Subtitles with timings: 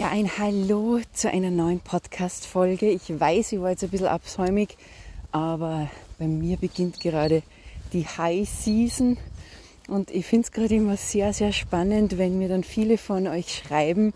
[0.00, 2.88] Ja, ein Hallo zu einer neuen Podcast-Folge.
[2.88, 4.78] Ich weiß, ich war jetzt ein bisschen absäumig,
[5.30, 7.42] aber bei mir beginnt gerade
[7.92, 9.18] die High Season
[9.88, 13.54] und ich finde es gerade immer sehr, sehr spannend, wenn mir dann viele von euch
[13.54, 14.14] schreiben,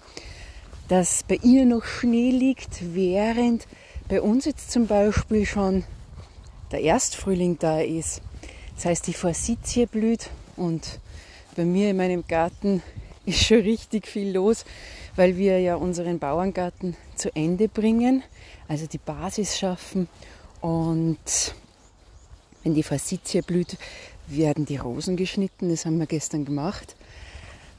[0.88, 3.66] dass bei ihr noch Schnee liegt, während
[4.08, 5.84] bei uns jetzt zum Beispiel schon
[6.72, 8.22] der Erstfrühling da ist.
[8.76, 10.98] Das heißt, die Forsythie blüht und
[11.56, 12.82] bei mir in meinem Garten
[13.26, 14.64] ist schon richtig viel los
[15.16, 18.22] weil wir ja unseren Bauerngarten zu Ende bringen,
[18.68, 20.08] also die Basis schaffen
[20.60, 21.54] und
[22.62, 23.76] wenn die Forsythie blüht,
[24.26, 26.96] werden die Rosen geschnitten, das haben wir gestern gemacht.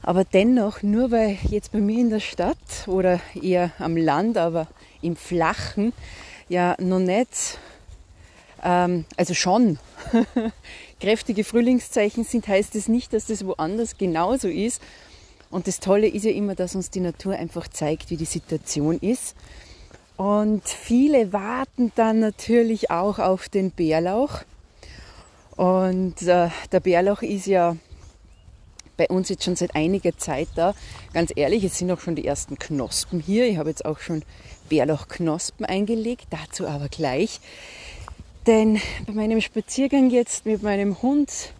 [0.02, 4.68] Aber dennoch, nur weil jetzt bei mir in der Stadt oder eher am Land, aber
[5.02, 5.92] im Flachen,
[6.48, 7.58] ja noch nicht,
[8.62, 9.80] ähm, also schon
[11.00, 14.80] kräftige Frühlingszeichen sind, heißt es das nicht, dass das woanders genauso ist.
[15.50, 18.98] Und das Tolle ist ja immer, dass uns die Natur einfach zeigt, wie die Situation
[18.98, 19.34] ist.
[20.16, 24.42] Und viele warten dann natürlich auch auf den Bärlauch.
[25.56, 27.76] Und äh, der Bärlauch ist ja
[28.96, 30.74] bei uns jetzt schon seit einiger Zeit da.
[31.12, 33.46] Ganz ehrlich, es sind auch schon die ersten Knospen hier.
[33.46, 34.22] Ich habe jetzt auch schon
[34.68, 37.40] Bärlauchknospen eingelegt, dazu aber gleich.
[38.46, 41.52] Denn bei meinem Spaziergang jetzt mit meinem Hund,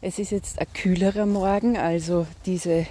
[0.00, 2.86] es ist jetzt ein kühlerer Morgen, also diese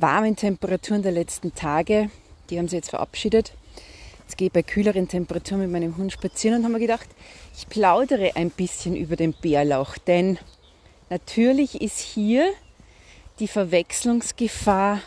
[0.00, 2.10] warmen Temperaturen der letzten Tage,
[2.50, 3.52] die haben sie jetzt verabschiedet.
[4.20, 7.08] Jetzt gehe ich bei kühleren Temperaturen mit meinem Hund spazieren und haben mir gedacht,
[7.56, 10.38] ich plaudere ein bisschen über den Bärlauch, denn
[11.08, 12.48] natürlich ist hier
[13.38, 15.00] die Verwechslungsgefahr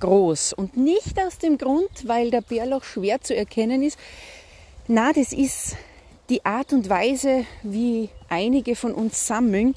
[0.00, 3.98] groß und nicht aus dem Grund, weil der Bärlauch schwer zu erkennen ist.
[4.86, 5.76] Na, das ist
[6.28, 9.74] die Art und Weise, wie einige von uns sammeln,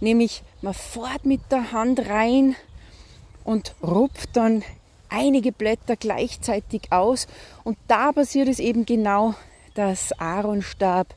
[0.00, 2.56] nämlich man fährt mit der Hand rein,
[3.44, 4.62] und rupft dann
[5.08, 7.26] einige Blätter gleichzeitig aus.
[7.62, 9.34] Und da passiert es eben genau,
[9.74, 11.14] dass Aaronstab,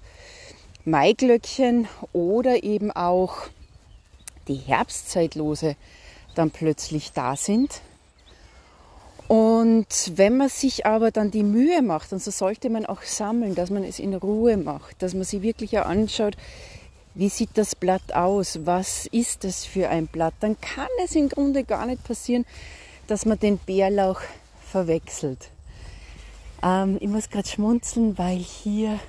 [0.86, 3.38] Maiglöckchen oder eben auch
[4.47, 5.75] die Herbstzeitlose
[6.35, 7.81] dann plötzlich da sind.
[9.28, 13.56] Und wenn man sich aber dann die Mühe macht, und so sollte man auch sammeln,
[13.56, 16.38] dass man es in Ruhe macht, dass man sich wirklich anschaut,
[17.17, 18.59] wie sieht das Blatt aus?
[18.66, 20.35] Was ist das für ein Blatt?
[20.39, 22.45] Dann kann es im Grunde gar nicht passieren,
[23.07, 24.22] dass man den Bärlauch
[24.63, 25.50] verwechselt.
[26.61, 29.00] Ähm, ich muss gerade schmunzeln, weil hier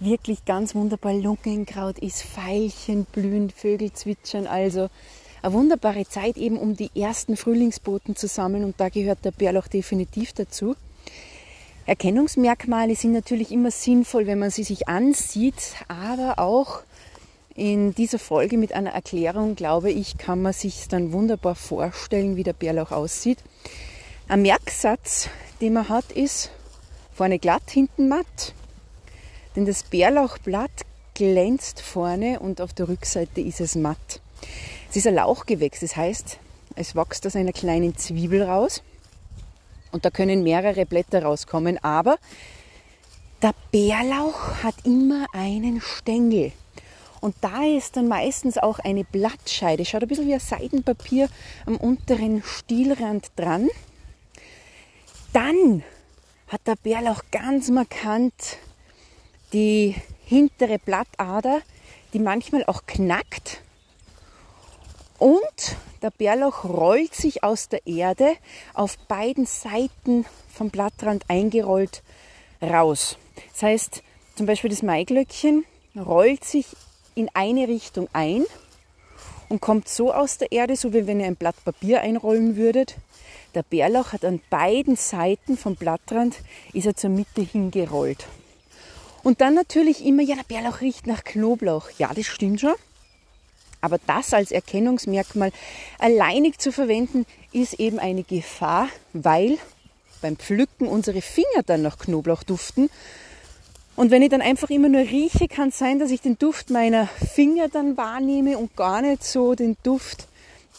[0.00, 4.46] wirklich ganz wunderbar Lungenkraut ist, Veilchen blühen, Vögel zwitschern.
[4.46, 4.88] Also
[5.42, 9.68] eine wunderbare Zeit eben, um die ersten Frühlingsboten zu sammeln und da gehört der Bärlauch
[9.68, 10.76] definitiv dazu.
[11.84, 16.82] Erkennungsmerkmale sind natürlich immer sinnvoll, wenn man sie sich ansieht, aber auch
[17.54, 22.42] in dieser Folge mit einer Erklärung, glaube ich, kann man sich dann wunderbar vorstellen, wie
[22.42, 23.38] der Bärlauch aussieht.
[24.28, 25.28] Ein Merksatz,
[25.60, 26.50] den man hat, ist
[27.14, 28.54] vorne glatt, hinten matt.
[29.54, 30.70] Denn das Bärlauchblatt
[31.14, 34.20] glänzt vorne und auf der Rückseite ist es matt.
[34.88, 36.38] Es ist ein Lauchgewächs, das heißt,
[36.74, 38.82] es wächst aus einer kleinen Zwiebel raus
[39.90, 42.16] und da können mehrere Blätter rauskommen, aber
[43.42, 46.52] der Bärlauch hat immer einen Stängel.
[47.22, 51.28] Und da ist dann meistens auch eine Blattscheide, schaut ein bisschen wie ein Seidenpapier
[51.66, 53.68] am unteren Stielrand dran.
[55.32, 55.84] Dann
[56.48, 58.58] hat der Bärlauch ganz markant
[59.52, 59.94] die
[60.24, 61.60] hintere Blattader,
[62.12, 63.62] die manchmal auch knackt.
[65.20, 68.34] Und der Bärlauch rollt sich aus der Erde
[68.74, 72.02] auf beiden Seiten vom Blattrand eingerollt
[72.60, 73.16] raus.
[73.52, 74.02] Das heißt,
[74.34, 76.66] zum Beispiel das Maiglöckchen rollt sich
[77.14, 78.44] in eine Richtung ein
[79.48, 82.96] und kommt so aus der Erde, so wie wenn ihr ein Blatt Papier einrollen würdet.
[83.54, 86.36] Der Bärlauch hat an beiden Seiten vom Blattrand,
[86.72, 88.26] ist er zur Mitte hingerollt.
[89.22, 91.90] Und dann natürlich immer, ja, der Bärlauch riecht nach Knoblauch.
[91.98, 92.74] Ja, das stimmt schon.
[93.80, 95.52] Aber das als Erkennungsmerkmal
[95.98, 99.58] alleinig zu verwenden, ist eben eine Gefahr, weil
[100.22, 102.88] beim Pflücken unsere Finger dann nach Knoblauch duften
[103.96, 106.70] und wenn ich dann einfach immer nur rieche, kann es sein, dass ich den Duft
[106.70, 110.28] meiner Finger dann wahrnehme und gar nicht so den Duft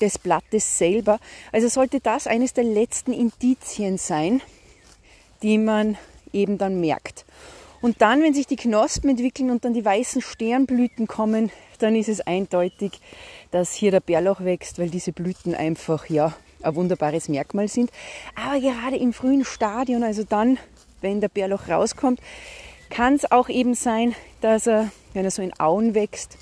[0.02, 1.20] des Blattes selber.
[1.52, 4.42] Also sollte das eines der letzten Indizien sein,
[5.44, 5.98] die man
[6.32, 7.26] eben dann merkt.
[7.82, 12.10] Und dann, wenn sich die Knospen entwickeln und dann die weißen Sternblüten kommen, dann ist
[12.10, 12.94] es eindeutig,
[13.52, 17.92] dass hier der Bärlauch wächst, weil diese Blüten einfach ja ein wunderbares Merkmal sind.
[18.36, 20.58] Aber gerade im frühen Stadion, also dann,
[21.02, 22.22] wenn der Bärlauch rauskommt,
[22.94, 26.38] kann es auch eben sein, dass er, wenn er so in Auen wächst,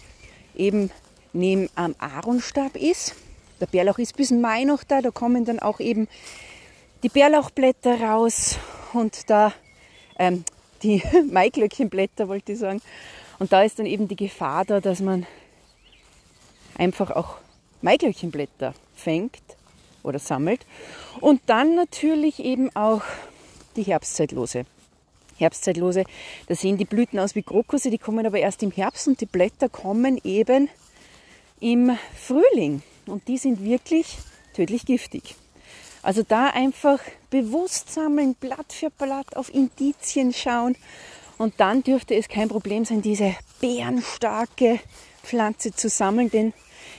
[0.54, 0.92] eben
[1.32, 3.16] neben am Aaronstab ist.
[3.62, 6.10] Der Bärlauch ist bis Mai noch da, da kommen dann auch eben
[7.04, 8.58] die Bärlauchblätter raus
[8.92, 9.54] und da
[10.20, 10.44] ähm,
[10.84, 11.02] die
[11.32, 12.82] Maiglöckchenblätter wollte ich sagen.
[13.40, 15.26] Und da ist dann eben die Gefahr da, dass man
[16.78, 17.38] einfach auch
[17.82, 19.42] Maiglöckchenblätter fängt
[20.04, 20.66] oder sammelt.
[21.22, 23.04] Und dann natürlich eben auch
[23.78, 24.66] die Herbstzeitlose.
[25.42, 26.06] Herbstzeitlose,
[26.48, 29.26] da sehen die Blüten aus wie Krokusse, die kommen aber erst im Herbst und die
[29.26, 30.70] Blätter kommen eben
[31.60, 32.82] im Frühling.
[33.06, 34.18] Und die sind wirklich
[34.54, 35.36] tödlich giftig.
[36.04, 37.00] Also da einfach
[37.30, 40.76] bewusst sammeln, Blatt für Blatt auf Indizien schauen.
[41.38, 44.80] Und dann dürfte es kein Problem sein, diese bärenstarke
[45.24, 46.54] Pflanze zu sammeln, denn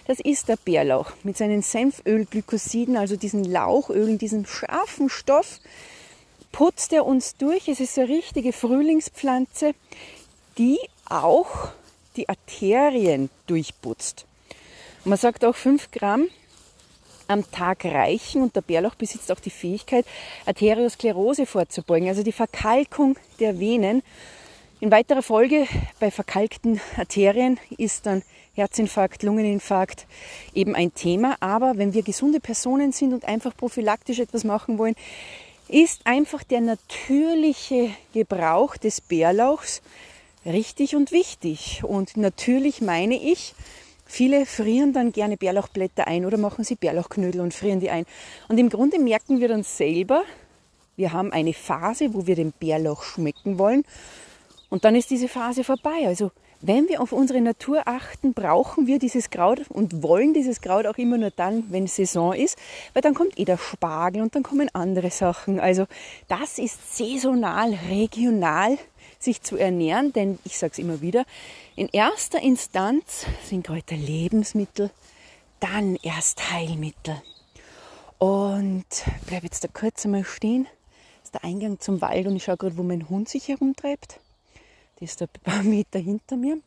[0.06, 5.60] das ist der Bärlauch mit seinen Senfölglykosiden, also diesen Lauchölen, diesem scharfen Stoff,
[6.52, 7.68] putzt er uns durch.
[7.68, 9.74] Es ist eine richtige Frühlingspflanze,
[10.58, 10.78] die
[11.08, 11.70] auch
[12.16, 14.26] die Arterien durchputzt.
[15.04, 16.28] Man sagt auch 5 Gramm
[17.26, 20.04] am Tag reichen und der Bärlauch besitzt auch die Fähigkeit,
[20.46, 24.02] Arteriosklerose vorzubeugen, also die Verkalkung der Venen.
[24.80, 25.66] In weiterer Folge
[26.00, 28.22] bei verkalkten Arterien ist dann
[28.54, 30.06] Herzinfarkt, Lungeninfarkt
[30.54, 31.36] eben ein Thema.
[31.40, 34.94] Aber wenn wir gesunde Personen sind und einfach prophylaktisch etwas machen wollen,
[35.72, 39.82] ist einfach der natürliche Gebrauch des Bärlauchs
[40.44, 41.82] richtig und wichtig.
[41.82, 43.54] Und natürlich meine ich,
[44.04, 48.04] viele frieren dann gerne Bärlauchblätter ein oder machen sie Bärlauchknödel und frieren die ein.
[48.48, 50.22] Und im Grunde merken wir dann selber,
[50.96, 53.84] wir haben eine Phase, wo wir den Bärlauch schmecken wollen.
[54.68, 56.06] Und dann ist diese Phase vorbei.
[56.06, 56.32] Also
[56.62, 60.96] wenn wir auf unsere Natur achten, brauchen wir dieses Kraut und wollen dieses Kraut auch
[60.96, 62.56] immer nur dann, wenn Saison ist,
[62.94, 65.58] weil dann kommt eh der Spargel und dann kommen andere Sachen.
[65.58, 65.86] Also
[66.28, 68.78] das ist saisonal, regional
[69.18, 71.24] sich zu ernähren, denn ich sage es immer wieder,
[71.74, 74.90] in erster Instanz sind Kräuter Lebensmittel,
[75.58, 77.20] dann erst Heilmittel.
[78.18, 78.86] Und
[79.26, 80.68] bleibe jetzt da kurz einmal stehen.
[81.18, 84.20] Das ist der Eingang zum Wald und ich schaue gerade, wo mein Hund sich herumtreibt.
[85.02, 86.60] Die ist ein paar Meter hinter mir.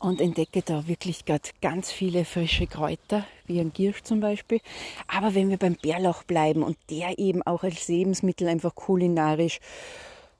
[0.00, 4.60] Und entdecke da wirklich gerade ganz viele frische Kräuter, wie ein Giersch zum Beispiel.
[5.06, 9.60] Aber wenn wir beim Bärlauch bleiben und der eben auch als Lebensmittel einfach kulinarisch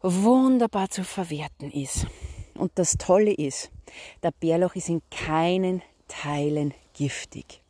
[0.01, 2.09] wunderbar zu verwerten ist.
[2.55, 3.71] Und das Tolle ist,
[4.25, 7.61] der Bärlauch ist in keinen Teilen giftig.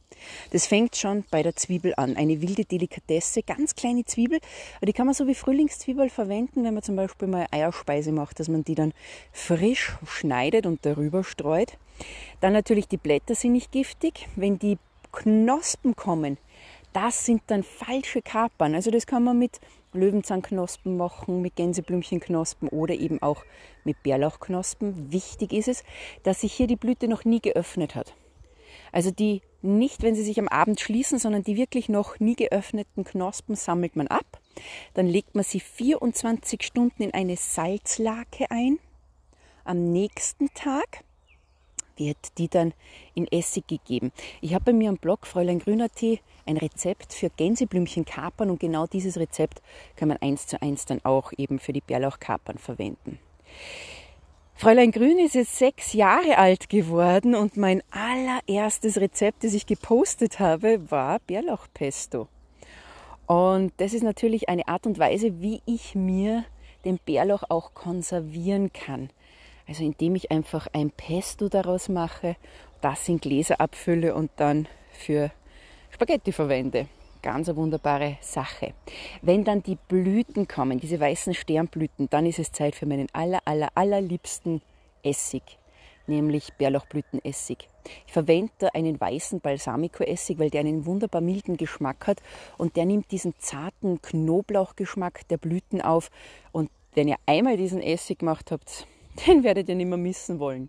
[0.50, 2.16] Das fängt schon bei der Zwiebel an.
[2.16, 4.40] Eine wilde Delikatesse, ganz kleine Zwiebel.
[4.82, 8.48] Die kann man so wie Frühlingszwiebel verwenden, wenn man zum Beispiel mal Eierspeise macht, dass
[8.48, 8.92] man die dann
[9.32, 11.78] frisch schneidet und darüber streut.
[12.40, 14.28] Dann natürlich die Blätter sind nicht giftig.
[14.36, 14.78] Wenn die
[15.12, 16.38] Knospen kommen,
[16.92, 18.74] das sind dann falsche Kapern.
[18.74, 19.60] Also das kann man mit
[19.92, 23.44] Löwenzahnknospen machen, mit Gänseblümchenknospen oder eben auch
[23.84, 25.12] mit Bärlauchknospen.
[25.12, 25.84] Wichtig ist es,
[26.22, 28.14] dass sich hier die Blüte noch nie geöffnet hat.
[28.92, 33.04] Also die nicht, wenn sie sich am Abend schließen, sondern die wirklich noch nie geöffneten
[33.04, 34.40] Knospen sammelt man ab.
[34.94, 38.78] Dann legt man sie 24 Stunden in eine Salzlake ein.
[39.64, 41.04] Am nächsten Tag
[41.96, 42.72] wird die dann
[43.14, 44.10] in Essig gegeben.
[44.40, 48.86] Ich habe bei mir am Blog Fräulein Grüner Tee ein Rezept für Gänseblümchenkapern und genau
[48.86, 49.60] dieses Rezept
[49.96, 53.18] kann man eins zu eins dann auch eben für die Bärlauchkapern verwenden.
[54.60, 60.38] Fräulein Grün ist jetzt sechs Jahre alt geworden und mein allererstes Rezept, das ich gepostet
[60.38, 62.28] habe, war Bärlauchpesto.
[63.26, 66.44] Und das ist natürlich eine Art und Weise, wie ich mir
[66.84, 69.08] den Bärlauch auch konservieren kann.
[69.66, 72.36] Also indem ich einfach ein Pesto daraus mache,
[72.82, 75.30] das in Gläser abfülle und dann für
[75.90, 76.86] Spaghetti verwende
[77.22, 78.74] ganz eine wunderbare Sache.
[79.22, 83.40] Wenn dann die Blüten kommen, diese weißen Sternblüten, dann ist es Zeit für meinen aller,
[83.44, 84.62] aller, allerliebsten
[85.02, 85.42] Essig,
[86.06, 87.68] nämlich Bärlauchblütenessig.
[88.06, 92.22] Ich verwende einen weißen Balsamico-Essig, weil der einen wunderbar milden Geschmack hat
[92.58, 96.10] und der nimmt diesen zarten Knoblauchgeschmack der Blüten auf.
[96.52, 98.86] Und wenn ihr einmal diesen Essig gemacht habt,
[99.26, 100.68] den werdet ihr nicht mehr missen wollen.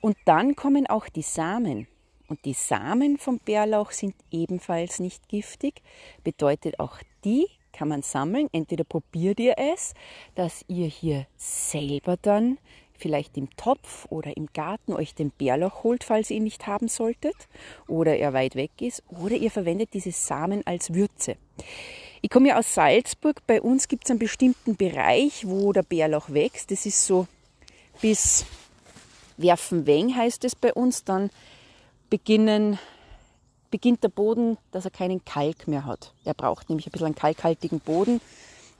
[0.00, 1.86] Und dann kommen auch die Samen.
[2.28, 5.82] Und die Samen vom Bärlauch sind ebenfalls nicht giftig.
[6.24, 8.48] Bedeutet, auch die kann man sammeln.
[8.52, 9.94] Entweder probiert ihr es,
[10.34, 12.58] dass ihr hier selber dann
[12.98, 16.88] vielleicht im Topf oder im Garten euch den Bärlauch holt, falls ihr ihn nicht haben
[16.88, 17.36] solltet
[17.86, 21.36] oder er weit weg ist, oder ihr verwendet diese Samen als Würze.
[22.22, 23.46] Ich komme ja aus Salzburg.
[23.46, 26.70] Bei uns gibt es einen bestimmten Bereich, wo der Bärlauch wächst.
[26.70, 27.26] Das ist so
[28.00, 28.46] bis
[29.36, 31.04] Werfenweng heißt es bei uns.
[31.04, 31.30] Dann
[32.10, 32.78] beginnen,
[33.70, 36.14] beginnt der Boden, dass er keinen Kalk mehr hat.
[36.24, 38.20] Er braucht nämlich ein bisschen einen kalkhaltigen Boden,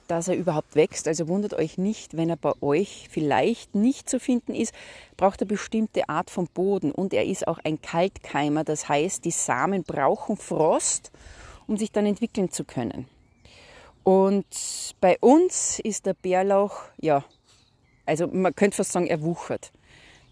[0.07, 1.07] dass er überhaupt wächst.
[1.07, 4.73] Also wundert euch nicht, wenn er bei euch vielleicht nicht zu finden ist,
[5.17, 6.91] braucht er bestimmte Art von Boden.
[6.91, 11.11] Und er ist auch ein Kaltkeimer, das heißt, die Samen brauchen Frost,
[11.67, 13.07] um sich dann entwickeln zu können.
[14.03, 14.45] Und
[15.01, 17.25] bei uns ist der Bärlauch, ja,
[18.05, 19.73] also man könnte fast sagen, er wuchert.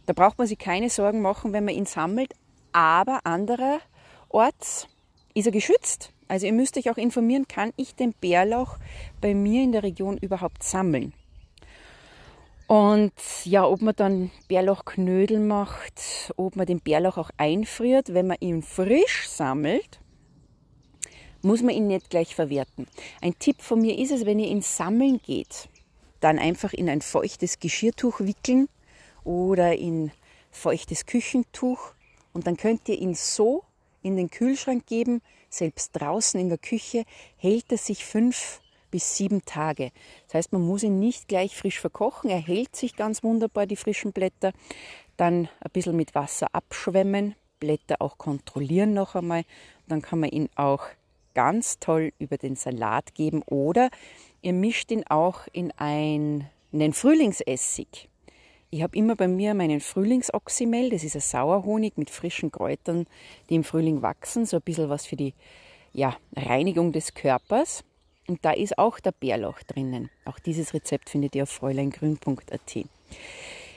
[0.06, 2.34] Da braucht man sich keine Sorgen machen, wenn man ihn sammelt,
[2.75, 4.88] aber andererorts
[5.34, 6.12] ist er geschützt.
[6.27, 8.77] Also ihr müsst euch auch informieren, kann ich den Bärlauch
[9.22, 11.13] bei mir in der Region überhaupt sammeln?
[12.67, 13.13] Und
[13.46, 18.62] ja, ob man dann Bärlauchknödel macht, ob man den Bärlauch auch einfriert, wenn man ihn
[18.62, 20.01] frisch sammelt,
[21.44, 22.88] muss man ihn nicht gleich verwerten.
[23.22, 25.70] Ein Tipp von mir ist es, wenn ihr ihn sammeln geht,
[26.20, 28.67] dann einfach in ein feuchtes Geschirrtuch wickeln
[29.24, 30.12] oder in
[30.50, 31.95] feuchtes Küchentuch
[32.36, 33.63] und dann könnt ihr ihn so
[34.04, 37.06] in den Kühlschrank geben, selbst draußen in der Küche
[37.38, 38.60] hält er sich fünf
[38.92, 39.92] bis sieben Tage.
[40.27, 42.30] Das heißt, man muss ihn nicht gleich frisch verkochen.
[42.30, 44.51] Er hält sich ganz wunderbar, die frischen Blätter.
[45.15, 49.46] Dann ein bisschen mit Wasser abschwemmen, Blätter auch kontrollieren noch einmal.
[49.88, 50.88] Dann kann man ihn auch
[51.36, 53.89] ganz toll über den Salat geben oder
[54.42, 56.50] ihr mischt ihn auch in einen
[56.92, 58.10] Frühlingsessig.
[58.75, 63.08] Ich habe immer bei mir meinen Frühlingsoxymel, das ist ein Sauerhonig mit frischen Kräutern,
[63.50, 65.34] die im Frühling wachsen, so ein bisschen was für die
[65.94, 67.86] ja, Reinigung des Körpers.
[68.27, 70.10] Und da ist auch der Bärlauch drinnen.
[70.25, 72.86] Auch dieses Rezept findet ihr auf fräuleingrün.at.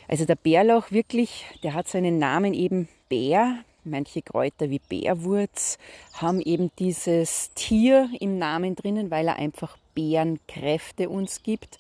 [0.08, 3.54] Also der Bärlauch wirklich, der hat seinen Namen eben Bär.
[3.84, 5.78] Manche Kräuter wie Bärwurz
[6.14, 11.78] haben eben dieses Tier im Namen drinnen, weil er einfach Bärenkräfte uns gibt.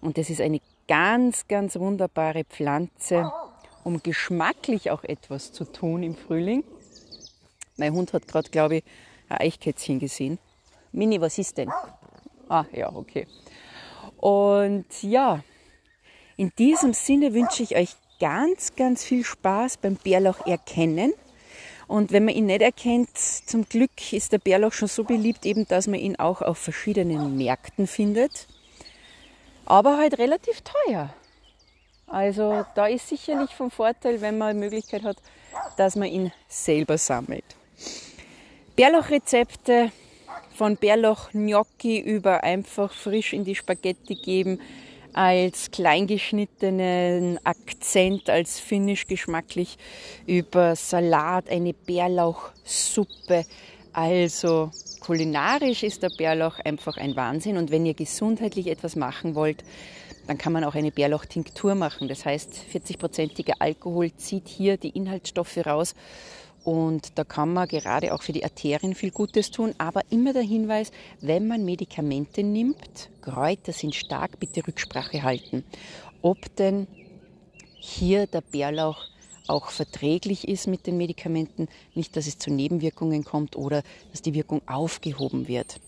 [0.00, 3.30] Und das ist eine ganz, ganz wunderbare Pflanze,
[3.84, 6.64] um geschmacklich auch etwas zu tun im Frühling.
[7.76, 8.84] Mein Hund hat gerade, glaube ich,
[9.28, 10.38] ein Eichkätzchen gesehen.
[10.90, 11.70] Mini, was ist denn?
[12.48, 13.26] Ah, ja, okay.
[14.16, 15.44] Und ja,
[16.36, 21.12] in diesem Sinne wünsche ich euch ganz, ganz viel Spaß beim Bärlauch erkennen.
[21.86, 25.66] Und wenn man ihn nicht erkennt, zum Glück ist der Bärlauch schon so beliebt, eben,
[25.68, 28.48] dass man ihn auch auf verschiedenen Märkten findet.
[29.68, 31.12] Aber halt relativ teuer.
[32.06, 35.18] Also da ist sicherlich vom Vorteil, wenn man die Möglichkeit hat,
[35.76, 37.44] dass man ihn selber sammelt.
[38.76, 39.92] Bärlauchrezepte
[40.54, 44.58] von Bärlauch-Gnocchi über einfach frisch in die Spaghetti geben,
[45.12, 49.76] als kleingeschnittenen Akzent, als finnisch geschmacklich,
[50.26, 53.44] über Salat, eine Bärlauchsuppe.
[53.98, 57.56] Also kulinarisch ist der Bärlauch einfach ein Wahnsinn.
[57.56, 59.64] Und wenn ihr gesundheitlich etwas machen wollt,
[60.28, 62.06] dann kann man auch eine Bärlauchtinktur machen.
[62.06, 65.96] Das heißt, 40-prozentiger Alkohol zieht hier die Inhaltsstoffe raus
[66.62, 69.74] und da kann man gerade auch für die Arterien viel Gutes tun.
[69.78, 75.64] Aber immer der Hinweis, wenn man Medikamente nimmt, Kräuter sind stark, bitte Rücksprache halten,
[76.22, 76.86] ob denn
[77.80, 79.08] hier der Bärlauch
[79.48, 84.34] auch verträglich ist mit den Medikamenten, nicht, dass es zu Nebenwirkungen kommt oder dass die
[84.34, 85.80] Wirkung aufgehoben wird.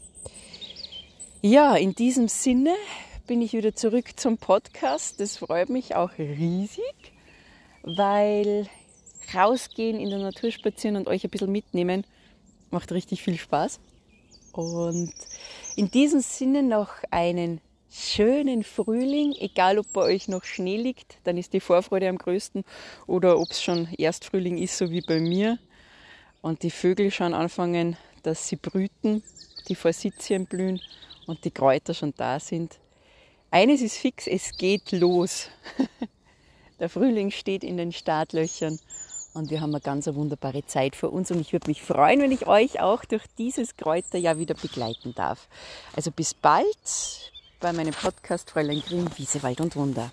[1.42, 2.74] Ja, in diesem Sinne
[3.26, 5.20] bin ich wieder zurück zum Podcast.
[5.20, 7.12] Das freut mich auch riesig,
[7.82, 8.68] weil
[9.34, 12.04] rausgehen, in der Natur spazieren und euch ein bisschen mitnehmen.
[12.70, 13.80] Macht richtig viel Spaß.
[14.52, 15.12] Und
[15.76, 17.60] in diesem Sinne noch einen
[17.90, 22.64] schönen Frühling, egal ob bei euch noch Schnee liegt, dann ist die Vorfreude am größten
[23.06, 25.58] oder ob es schon Erstfrühling ist, so wie bei mir.
[26.40, 29.22] Und die Vögel schon anfangen, dass sie brüten,
[29.68, 30.80] die Forsythien blühen
[31.26, 32.78] und die Kräuter schon da sind.
[33.50, 35.48] Eines ist fix, es geht los.
[36.80, 38.78] Der Frühling steht in den Startlöchern
[39.34, 42.32] und wir haben eine ganz wunderbare Zeit vor uns und ich würde mich freuen, wenn
[42.32, 45.48] ich euch auch durch dieses Kräuterjahr wieder begleiten darf.
[45.94, 47.29] Also bis bald
[47.60, 50.10] bei meinem Podcast Fräulein Grün, Wiese, Wald und Wunder.